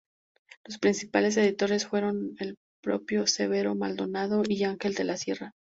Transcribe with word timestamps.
Los 0.65 0.79
principales 0.79 1.37
editores 1.37 1.85
fueron 1.85 2.33
el 2.39 2.55
propio 2.81 3.27
Severo 3.27 3.75
Maldonado 3.75 4.41
y 4.47 4.63
Ángel 4.63 4.95
de 4.95 5.03
la 5.03 5.15
Sierra. 5.15 5.51